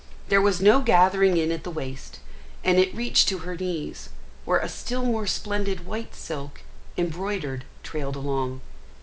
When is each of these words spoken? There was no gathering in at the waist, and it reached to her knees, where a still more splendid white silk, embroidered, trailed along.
There 0.29 0.41
was 0.41 0.59
no 0.59 0.81
gathering 0.81 1.37
in 1.37 1.51
at 1.51 1.63
the 1.63 1.69
waist, 1.69 2.17
and 2.63 2.79
it 2.79 2.95
reached 2.95 3.27
to 3.27 3.37
her 3.45 3.55
knees, 3.55 4.09
where 4.45 4.57
a 4.57 4.67
still 4.67 5.05
more 5.05 5.27
splendid 5.27 5.85
white 5.85 6.15
silk, 6.15 6.61
embroidered, 6.97 7.65
trailed 7.83 8.15
along. 8.15 8.61